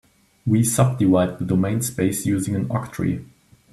[0.47, 3.23] We subdivide the domain space using an octree.